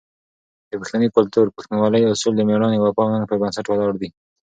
[0.69, 4.09] د پښتني کلتور "پښتونولي" اصول د مېړانې، وفا او ننګ پر بنسټ ولاړ دي.